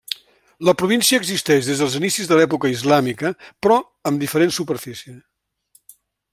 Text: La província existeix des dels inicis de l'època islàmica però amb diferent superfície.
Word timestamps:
La 0.69 0.73
província 0.81 1.19
existeix 1.23 1.67
des 1.67 1.83
dels 1.83 1.97
inicis 1.99 2.31
de 2.31 2.39
l'època 2.41 2.73
islàmica 2.77 3.33
però 3.67 3.79
amb 4.13 4.25
diferent 4.27 4.57
superfície. 4.59 5.15